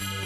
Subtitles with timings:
[0.00, 0.25] Yeah.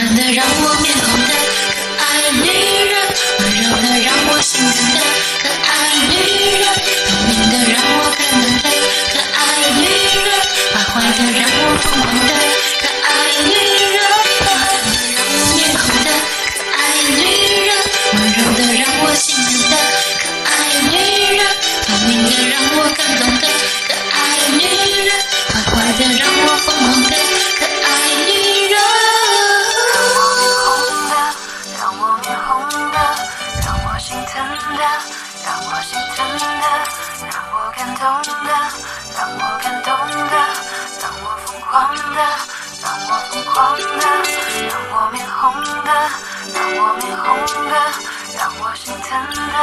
[0.00, 2.48] 暖的让我面红的可爱女
[2.88, 2.94] 人，
[3.38, 5.09] 温柔的让我心疼的。
[38.10, 38.50] 动的
[39.16, 40.34] 让我感动的
[41.00, 42.18] 让我疯狂的
[42.82, 44.04] 让我疯狂的
[44.66, 45.90] 让我面红的
[46.52, 47.28] 让我面红
[47.70, 47.74] 的
[48.36, 49.56] 让我心疼的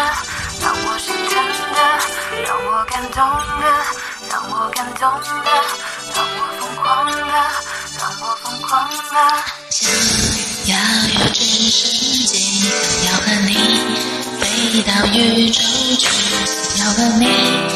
[0.62, 1.36] 让我心疼
[1.76, 1.78] 的
[2.46, 3.20] 让我感动
[3.60, 3.66] 的
[4.30, 5.12] 让我感动
[5.44, 5.50] 的
[6.16, 7.18] 让我疯狂的
[8.00, 8.98] 让我疯狂的。
[9.70, 9.92] 想
[10.68, 10.74] 要
[11.20, 11.92] 有直升
[12.26, 12.70] 机
[13.08, 13.52] 要和你
[14.40, 15.60] 飞到宇宙
[15.98, 16.06] 去
[16.46, 17.67] 想要和你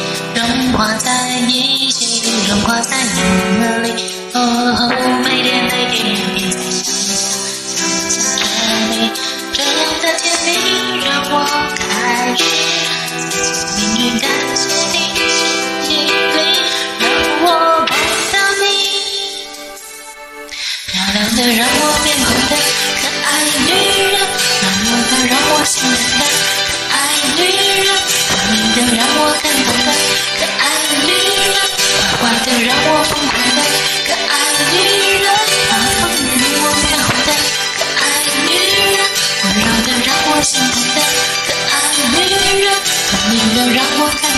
[2.64, 3.22] 挂在你
[3.60, 3.88] 那里
[4.34, 4.38] 哦
[5.24, 6.02] 每天每一天
[6.34, 6.54] 每想
[7.30, 8.50] 想想着
[8.90, 8.94] 你
[9.54, 9.70] 这样
[10.02, 10.48] 的甜蜜
[11.06, 11.34] 让我
[11.76, 11.82] 开
[12.38, 12.40] 始
[12.84, 14.62] 相信命感谢
[14.92, 14.96] 地
[15.34, 16.38] 心引力
[17.00, 17.04] 让
[17.44, 17.46] 我
[17.88, 17.90] 碰
[18.32, 18.64] 到你
[20.88, 22.52] 漂亮的让我面红的
[22.98, 23.28] 可爱
[23.66, 23.70] 女
[24.12, 24.16] 人
[24.62, 26.11] 温柔的让我心疼
[40.44, 41.02] 心动的
[41.46, 41.81] 可爱。
[42.18, 42.74] 女人
[43.09, 44.31] 透明的让我感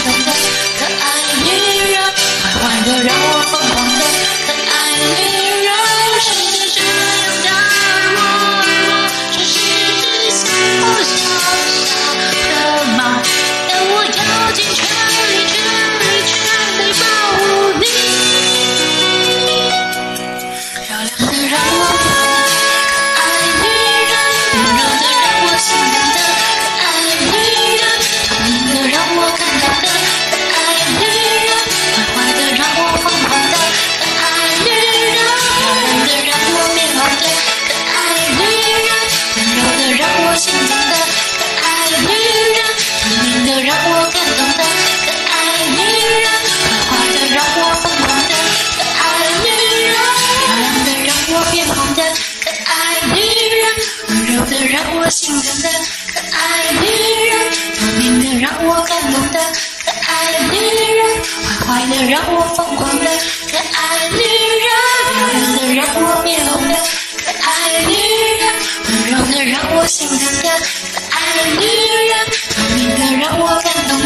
[43.85, 44.63] 我感动的
[45.03, 45.35] 可爱
[45.67, 45.81] 女
[46.23, 46.27] 人
[46.59, 48.33] 坏坏的让我疯狂的
[48.77, 49.05] 可爱
[49.43, 49.47] 女
[49.83, 49.95] 人
[50.39, 52.01] 漂亮的让我变红的
[52.43, 52.73] 可爱
[53.13, 53.19] 女
[53.59, 53.63] 人
[54.07, 55.69] 温柔的让我心疼的
[56.13, 56.85] 可爱女
[57.27, 57.33] 人
[57.75, 59.39] 透明的让我感动的
[59.83, 60.11] 可爱
[60.49, 60.55] 女
[60.95, 61.03] 人
[61.43, 63.05] 坏坏的让我疯狂的
[63.51, 64.21] 可爱女
[64.63, 64.71] 人
[65.11, 66.73] 漂亮的让我变红的
[67.25, 67.93] 可爱女
[68.39, 68.43] 人
[68.87, 70.49] 温柔的让我心疼的
[70.93, 71.17] 可爱
[71.59, 71.65] 女
[72.07, 72.13] 人
[72.49, 73.62] 透明的让我